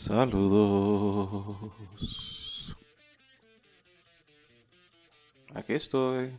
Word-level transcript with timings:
Saludos. 0.00 1.72
Aquí 5.54 5.74
estoy, 5.74 6.32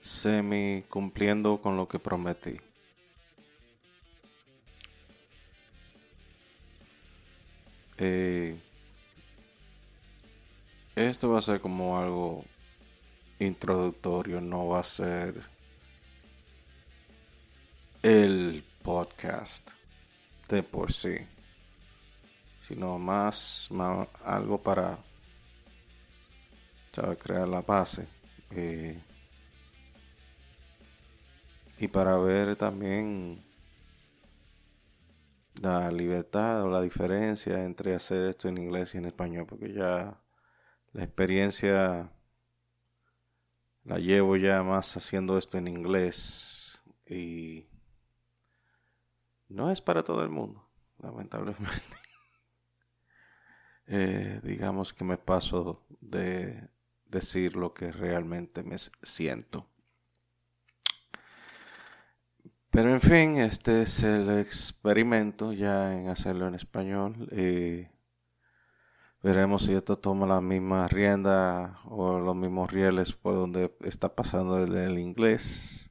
semi 0.00 0.82
cumpliendo 0.88 1.60
con 1.62 1.76
lo 1.76 1.86
que 1.86 2.00
prometí. 2.00 2.56
Eh, 7.98 8.60
esto 10.96 11.30
va 11.30 11.38
a 11.38 11.42
ser 11.42 11.60
como 11.60 11.96
algo 11.96 12.44
introductorio, 13.38 14.40
no 14.40 14.66
va 14.66 14.80
a 14.80 14.84
ser 14.84 15.42
el 18.02 18.64
podcast 18.82 19.70
de 20.48 20.64
por 20.64 20.92
sí, 20.92 21.18
sino 22.66 22.98
más, 22.98 23.70
algo 24.24 24.60
para 24.60 24.98
crear 27.22 27.46
la 27.46 27.60
base 27.60 28.08
eh, 28.50 29.00
y 31.78 31.86
para 31.86 32.16
ver 32.16 32.56
también 32.56 33.44
la 35.60 35.92
libertad 35.92 36.64
o 36.64 36.70
la 36.70 36.80
diferencia 36.80 37.62
entre 37.62 37.94
hacer 37.94 38.30
esto 38.30 38.48
en 38.48 38.58
inglés 38.58 38.94
y 38.94 38.98
en 38.98 39.04
español, 39.04 39.46
porque 39.46 39.72
ya 39.72 40.20
la 40.92 41.04
experiencia 41.04 42.10
la 43.84 43.98
llevo 43.98 44.36
ya 44.36 44.64
más 44.64 44.96
haciendo 44.96 45.38
esto 45.38 45.56
en 45.58 45.68
inglés 45.68 46.82
y 47.06 47.68
no 49.48 49.70
es 49.70 49.80
para 49.80 50.02
todo 50.02 50.24
el 50.24 50.30
mundo, 50.30 50.68
lamentablemente. 50.98 52.05
Eh, 53.86 54.40
digamos 54.42 54.92
que 54.92 55.04
me 55.04 55.16
paso 55.16 55.86
de 56.00 56.68
decir 57.06 57.56
lo 57.56 57.72
que 57.72 57.92
realmente 57.92 58.62
me 58.62 58.76
siento. 59.02 59.66
Pero 62.70 62.92
en 62.92 63.00
fin, 63.00 63.36
este 63.38 63.82
es 63.82 64.02
el 64.02 64.38
experimento 64.38 65.52
ya 65.52 65.94
en 65.94 66.08
hacerlo 66.08 66.46
en 66.48 66.54
español. 66.54 67.28
Veremos 69.22 69.62
si 69.62 69.74
esto 69.74 69.98
toma 69.98 70.26
la 70.26 70.40
misma 70.40 70.86
rienda 70.86 71.80
o 71.84 72.20
los 72.20 72.36
mismos 72.36 72.70
rieles 72.70 73.12
por 73.12 73.34
donde 73.34 73.74
está 73.80 74.14
pasando 74.14 74.62
el, 74.62 74.76
el 74.76 74.98
inglés. 75.00 75.90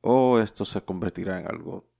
O 0.00 0.38
esto 0.38 0.64
se 0.64 0.80
convertirá 0.82 1.40
en 1.40 1.48
algo 1.48 1.90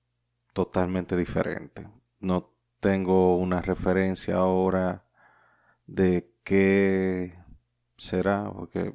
totalmente 0.53 1.17
diferente. 1.17 1.89
No 2.21 2.54
tengo 2.85 3.39
una 3.39 3.63
referencia 3.63 4.37
ahora 4.37 5.07
de 5.87 6.35
qué 6.45 7.35
será, 7.97 8.53
porque 8.53 8.93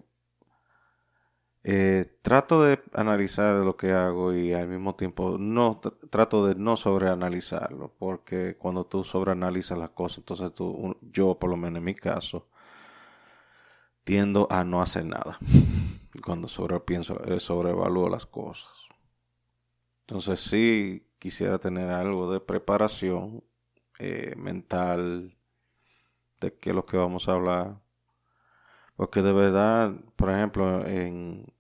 eh, 1.64 2.20
trato 2.22 2.62
de 2.62 2.84
analizar 2.94 3.56
lo 3.66 3.76
que 3.76 3.92
hago 3.92 4.32
y 4.36 4.54
al 4.54 4.67
mismo 4.67 4.94
tiempo 4.94 5.40
no 5.40 5.82
trato 6.12 6.45
de 6.45 6.54
no 6.54 6.78
sobreanalizarlo, 6.78 7.95
porque 7.98 8.58
cuando 8.58 8.86
tú 8.86 9.04
sobreanalizas 9.04 9.80
las 9.80 9.90
cosas, 9.90 10.20
entonces 10.20 10.54
tú, 10.54 10.95
yo 11.02 11.40
por 11.40 11.50
lo 11.50 11.58
menos 11.58 11.80
en 11.80 11.86
mi 11.86 11.95
caso, 11.95 12.48
tiendo 14.04 14.48
a 14.52 14.64
no 14.64 14.84
hacer 14.84 15.06
nada 15.06 15.40
cuando 16.23 16.48
sobre 16.48 16.80
pienso, 16.82 17.23
eh, 17.26 17.40
sobrevalúo 17.40 18.08
las 18.08 18.28
cosas. 18.28 18.70
Entonces 20.02 20.42
sí 20.42 21.08
quisiera 21.17 21.58
tener 21.58 21.90
algo 21.90 22.32
de 22.32 22.40
preparación 22.40 23.48
eh, 24.00 24.33
mental 24.38 25.36
de 26.39 26.58
qué 26.58 26.69
es 26.69 26.75
lo 26.75 26.86
que 26.86 26.97
vamos 26.97 27.28
a 27.28 27.33
hablar. 27.33 27.81
Porque 28.95 29.22
de 29.22 29.33
verdad, 29.33 29.94
por 30.16 30.30
ejemplo, 30.31 30.86
en 30.86 31.54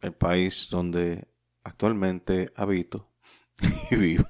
el 0.00 0.12
país 0.14 0.68
donde 0.70 1.28
actualmente 1.64 2.52
habito 2.56 3.10
y 3.90 3.96
vivo, 3.96 4.28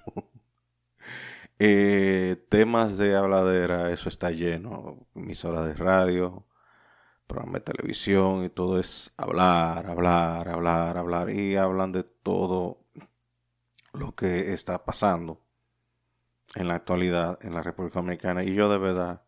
eh, 1.59 2.37
temas 2.49 2.97
de 2.99 3.17
habladera, 3.17 3.93
eso 3.93 4.09
está 4.09 4.31
lleno. 4.31 5.07
Emisoras 5.15 5.67
de 5.67 5.75
radio, 5.75 6.47
programas 7.27 7.65
de 7.65 7.73
televisión 7.73 8.45
y 8.45 8.51
todo 8.51 8.79
es 8.81 9.13
hablar, 9.17 9.87
hablar, 9.87 10.49
hablar, 10.49 10.99
hablar. 10.99 11.31
Y 11.31 11.57
hablan 11.57 11.93
de 11.93 12.05
todo 12.05 12.79
lo 13.93 14.15
que 14.15 14.53
está 14.53 14.85
pasando 14.85 15.48
en 16.55 16.69
la 16.69 16.75
actualidad 16.75 17.39
en 17.43 17.55
la 17.55 17.63
República 17.63 18.01
Dominicana 18.01 18.45
y 18.45 18.55
yo 18.55 18.69
de 18.71 18.79
verdad 18.79 19.23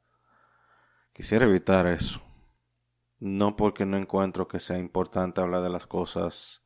quisiera 1.12 1.46
evitar 1.46 1.86
eso. 1.86 2.22
No 3.18 3.56
porque 3.56 3.84
no 3.84 3.98
encuentro 3.98 4.48
que 4.48 4.60
sea 4.60 4.78
importante 4.78 5.40
hablar 5.40 5.62
de 5.62 5.70
las 5.70 5.86
cosas 5.86 6.64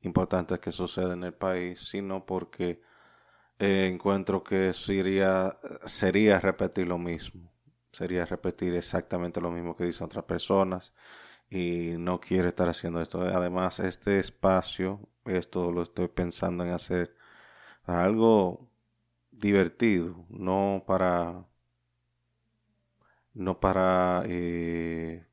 importantes 0.00 0.58
que 0.58 0.72
suceden 0.72 1.12
en 1.18 1.24
el 1.24 1.34
país, 1.34 1.88
sino 1.88 2.26
porque 2.26 2.82
eh, 3.58 3.88
encuentro 3.92 4.42
que 4.42 4.72
sería, 4.72 5.54
sería 5.86 6.40
repetir 6.40 6.88
lo 6.88 6.98
mismo. 6.98 7.52
Sería 7.92 8.24
repetir 8.26 8.74
exactamente 8.74 9.40
lo 9.40 9.50
mismo 9.50 9.76
que 9.76 9.84
dicen 9.84 10.06
otras 10.06 10.24
personas 10.24 10.92
y 11.50 11.94
no 11.98 12.20
quiero 12.20 12.48
estar 12.48 12.68
haciendo 12.68 13.00
esto. 13.02 13.20
Además, 13.22 13.78
este 13.80 14.18
espacio, 14.18 15.00
esto 15.26 15.70
lo 15.70 15.82
estoy 15.82 16.08
pensando 16.08 16.64
en 16.64 16.72
hacer 16.72 17.14
para 17.84 18.04
algo 18.04 18.71
divertido, 19.32 20.26
no 20.28 20.84
para 20.86 21.46
no 23.34 23.60
para 23.60 24.22
eh, 24.26 25.26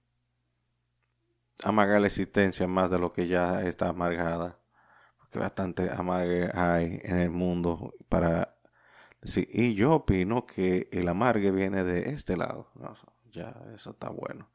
amagar 1.63 2.01
la 2.01 2.07
existencia 2.07 2.67
más 2.67 2.89
de 2.89 2.99
lo 2.99 3.13
que 3.13 3.27
ya 3.27 3.61
está 3.63 3.89
amargada, 3.89 4.59
porque 5.19 5.39
bastante 5.39 5.89
amargue 5.91 6.49
hay 6.53 6.99
en 7.03 7.17
el 7.17 7.29
mundo 7.29 7.93
para 8.09 8.57
decir, 9.21 9.47
y 9.51 9.75
yo 9.75 9.93
opino 9.93 10.45
que 10.45 10.87
el 10.91 11.09
amargue 11.09 11.51
viene 11.51 11.83
de 11.83 12.11
este 12.11 12.37
lado, 12.37 12.71
ya 13.31 13.53
eso 13.75 13.91
está 13.91 14.09
bueno. 14.09 14.49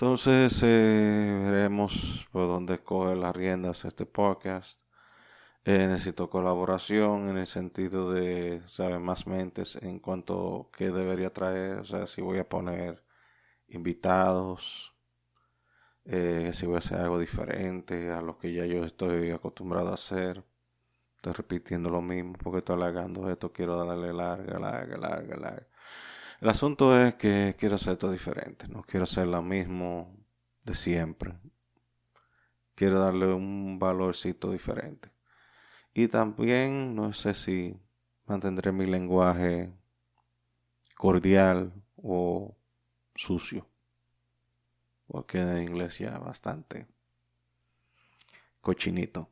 Entonces 0.00 0.62
eh, 0.62 1.40
veremos 1.44 2.26
por 2.32 2.46
dónde 2.46 2.82
coge 2.82 3.16
las 3.16 3.36
riendas 3.36 3.84
este 3.84 4.06
podcast. 4.06 4.80
Eh, 5.64 5.86
necesito 5.88 6.30
colaboración 6.30 7.28
en 7.28 7.36
el 7.38 7.46
sentido 7.46 8.10
de 8.12 8.62
saber 8.66 8.98
más 8.98 9.26
mentes 9.26 9.76
en 9.76 9.98
cuanto 10.00 10.70
a 10.72 10.76
qué 10.76 10.90
debería 10.90 11.32
traer, 11.32 11.78
o 11.80 11.84
sea, 11.84 12.06
si 12.06 12.22
voy 12.22 12.38
a 12.38 12.48
poner 12.48 13.04
invitados, 13.68 14.94
eh, 16.04 16.50
si 16.54 16.66
voy 16.66 16.76
a 16.76 16.78
hacer 16.78 17.00
algo 17.00 17.18
diferente 17.18 18.10
a 18.10 18.22
lo 18.22 18.38
que 18.38 18.52
ya 18.52 18.64
yo 18.66 18.84
estoy 18.84 19.30
acostumbrado 19.30 19.90
a 19.90 19.94
hacer. 19.94 20.44
Estoy 21.16 21.34
repitiendo 21.34 21.90
lo 21.90 22.02
mismo 22.02 22.34
porque 22.34 22.60
estoy 22.60 22.76
alargando 22.76 23.30
esto, 23.30 23.52
quiero 23.52 23.84
darle 23.84 24.12
larga, 24.12 24.58
larga, 24.58 24.96
larga, 24.96 25.36
larga. 25.36 25.66
El 26.40 26.48
asunto 26.48 26.98
es 26.98 27.16
que 27.16 27.56
quiero 27.58 27.76
hacer 27.76 27.94
esto 27.94 28.10
diferente, 28.10 28.68
no 28.68 28.82
quiero 28.82 29.04
hacer 29.04 29.26
lo 29.28 29.42
mismo 29.42 30.16
de 30.64 30.74
siempre. 30.74 31.38
Quiero 32.74 33.00
darle 33.00 33.26
un 33.32 33.78
valorcito 33.78 34.50
diferente. 34.50 35.09
Y 35.92 36.08
también 36.08 36.94
no 36.94 37.12
sé 37.12 37.34
si 37.34 37.76
mantendré 38.26 38.72
mi 38.72 38.86
lenguaje 38.86 39.72
cordial 40.96 41.72
o 41.96 42.56
sucio. 43.14 43.66
Porque 45.06 45.38
en 45.38 45.62
inglés 45.62 45.98
ya 45.98 46.18
bastante 46.18 46.86
cochinito 48.60 49.28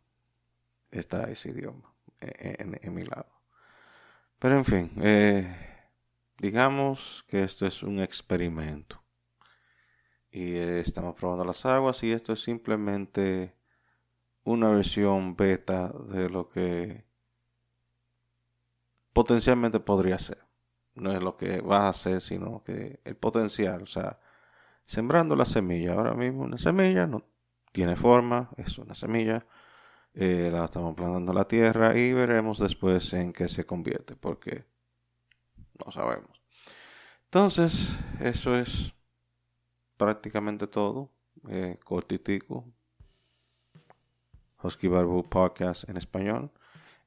está 0.91 1.31
ese 1.31 1.51
idioma 1.51 1.93
en, 2.21 2.95
mi 2.95 3.05
lado. 3.05 3.29
Pero 4.39 4.57
en 4.57 4.65
fin, 4.65 4.91
eh, 5.01 5.57
digamos 6.39 7.25
que 7.29 7.45
esto 7.45 7.67
es 7.67 7.83
un 7.83 8.01
experimento. 8.01 9.03
Y 10.31 10.57
estamos 10.57 11.15
probando 11.15 11.45
las 11.45 11.65
aguas 11.65 12.03
y 12.03 12.13
esto 12.13 12.33
es 12.33 12.43
simplemente 12.43 13.58
una 14.49 14.71
versión 14.71 15.37
beta 15.37 15.89
de 15.91 16.31
lo 16.31 16.49
que 16.49 17.05
potencialmente 19.13 19.81
podría 19.81 20.19
ser. 20.19 20.39
No 20.95 21.13
es 21.13 21.23
lo 21.23 21.37
que 21.37 21.61
va 21.61 21.87
a 21.87 21.89
hacer, 21.91 22.21
sino 22.21 22.63
que 22.65 23.01
el 23.05 23.17
potencial, 23.17 23.83
o 23.83 23.87
sea, 23.87 24.19
sembrando 24.87 25.37
la 25.37 25.45
semilla. 25.45 25.95
Ahora 25.95 26.15
mismo 26.15 26.43
una 26.45 26.59
semilla 26.59 27.07
no 27.07 27.25
tiene 27.73 27.95
forma, 27.95 28.51
es 28.57 28.79
una 28.79 28.95
semilla. 28.95 29.47
Eh, 30.15 30.51
la 30.53 30.65
estamos 30.65 30.97
plantando 30.97 31.33
en 31.33 31.39
la 31.39 31.47
tierra 31.47 31.97
y 31.97 32.13
veremos 32.13 32.59
después 32.59 33.13
en 33.13 33.33
qué 33.33 33.49
se 33.49 33.67
convierte, 33.67 34.17
porque 34.17 34.65
no 35.85 35.93
sabemos. 35.93 36.43
Entonces, 37.25 37.89
eso 38.21 38.55
es 38.57 38.95
prácticamente 39.97 40.67
todo. 40.67 41.11
Eh, 41.49 41.79
cortitico, 41.85 42.67
Husky 44.63 44.89
Barbu 44.89 45.29
Podcast 45.29 45.89
en 45.89 45.97
español. 45.97 46.51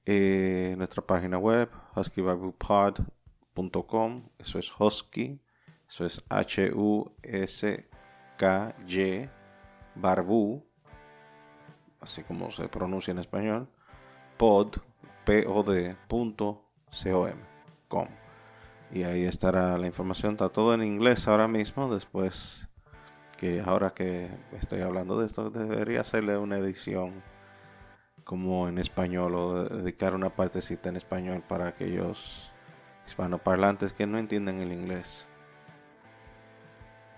Eh, 0.06 0.74
nuestra 0.78 1.06
página 1.06 1.38
web, 1.38 1.70
huskybarbupod 1.96 3.00
husky.com. 3.56 4.30
Eso 4.40 4.60
es 4.60 4.72
husky. 4.78 5.40
Eso 5.88 6.06
es 6.06 6.24
H-U-S-K-Y. 6.30 7.20
Barbu. 9.96 10.64
Así 12.00 12.24
como 12.24 12.52
se 12.52 12.70
pronuncia 12.70 13.12
en 13.12 13.20
español. 13.20 13.68
Pod. 14.38 14.78
P-O-D. 15.26 15.98
Com. 17.88 18.08
Y 18.92 19.04
ahí 19.04 19.24
estará 19.26 19.78
la 19.78 19.88
información. 19.88 20.34
Está 20.34 20.50
todo 20.50 20.74
en 20.74 20.84
inglés 20.84 21.28
ahora 21.28 21.48
mismo. 21.48 21.94
Después 21.94 22.68
que 23.38 23.62
ahora 23.62 23.94
que 23.94 24.32
estoy 24.54 24.82
hablando 24.82 25.20
de 25.20 25.26
esto, 25.26 25.50
debería 25.50 26.02
hacerle 26.02 26.38
una 26.38 26.58
edición 26.58 27.24
como 28.24 28.68
en 28.68 28.78
español 28.78 29.36
o 29.36 29.64
dedicar 29.64 30.16
una 30.16 30.30
partecita 30.30 30.90
en 30.90 30.96
español 30.96 31.44
para 31.48 31.68
aquellos 31.68 32.52
hispanoparlantes 33.06 33.94
que 33.94 34.08
no 34.08 34.18
entienden 34.18 34.60
el 34.60 34.72
inglés. 34.72 35.28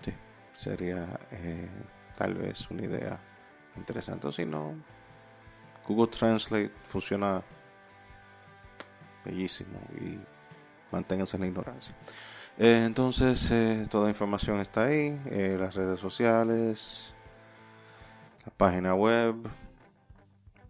Sí, 0.00 0.12
sería 0.54 1.06
eh, 1.30 1.68
tal 2.16 2.34
vez 2.34 2.70
una 2.70 2.84
idea 2.84 3.18
interesante. 3.76 4.28
O 4.28 4.32
si 4.32 4.44
no, 4.44 4.74
Google 5.86 6.08
Translate 6.08 6.72
funciona 6.86 7.42
bellísimo 9.24 9.78
y 10.00 10.18
manténganse 10.90 11.36
en 11.36 11.42
la 11.42 11.46
ignorancia. 11.48 11.94
Eh, 12.58 12.84
entonces, 12.86 13.50
eh, 13.50 13.86
toda 13.90 14.08
información 14.08 14.60
está 14.60 14.84
ahí, 14.84 15.20
las 15.58 15.74
redes 15.74 15.98
sociales, 15.98 17.12
la 18.44 18.52
página 18.52 18.94
web 18.94 19.36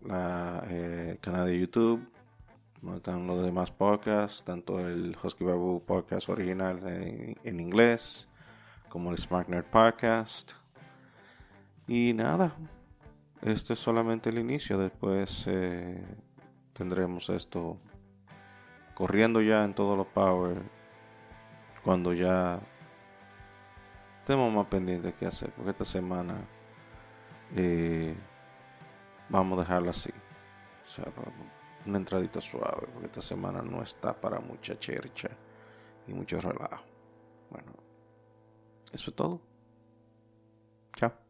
la, 0.05 0.65
eh, 0.69 1.19
canal 1.21 1.47
de 1.47 1.59
YouTube, 1.59 2.07
están 2.95 3.27
los 3.27 3.43
demás 3.43 3.71
podcasts, 3.71 4.45
tanto 4.45 4.79
el 4.79 5.17
Husky 5.23 5.45
Barbu 5.45 5.83
podcast 5.85 6.29
original 6.29 6.81
en, 7.43 7.61
inglés, 7.61 8.29
como 8.91 9.11
el 9.11 9.19
Smart 9.19 9.49
Nerd 9.49 9.65
Podcast. 9.65 10.53
Y 11.87 12.13
nada, 12.13 12.55
esto 13.43 13.73
es 13.73 13.79
solamente 13.79 14.29
el 14.29 14.39
inicio, 14.39 14.79
después 14.79 15.45
eh, 15.47 16.03
tendremos 16.75 17.31
esto 17.31 17.79
corriendo 18.95 19.41
ya 19.41 19.65
en 19.65 19.75
todos 19.75 19.97
los 19.97 20.07
power 20.09 20.63
cuando 21.83 22.13
ya 22.13 22.61
tenemos 24.27 24.53
más 24.53 24.67
pendientes 24.67 25.15
que 25.15 25.27
hacer, 25.27 25.51
porque 25.53 25.71
esta 25.71 25.85
semana 25.85 26.37
eh, 27.57 28.15
vamos 29.29 29.59
a 29.59 29.63
dejarlo 29.63 29.91
así. 29.91 30.11
Una 31.87 31.99
entradita 31.99 32.41
suave, 32.41 32.87
porque 32.93 33.07
esta 33.07 33.21
semana 33.23 33.63
no 33.63 33.83
está 33.83 34.19
para 34.19 34.41
mucha 34.41 34.79
chercha 34.79 35.29
y 36.07 36.15
mucho 36.15 36.41
relajo. 36.41 36.85
Bueno, 37.51 37.73
eso 38.93 39.11
es 39.11 39.17
todo. 39.17 39.41
Chao. 40.97 41.24